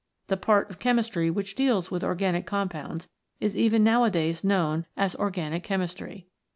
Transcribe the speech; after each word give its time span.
The 0.29 0.35
part 0.37 0.71
of 0.71 0.79
Chemistry 0.79 1.29
which 1.29 1.53
deals 1.53 1.91
with 1.91 2.03
organic 2.03 2.47
compounds 2.47 3.07
is 3.39 3.55
even 3.55 3.83
nowadays 3.83 4.43
knoM 4.43 4.77
n 4.79 4.85
as 4.97 5.13
Organic 5.17 5.61
Chemistry. 5.61 6.25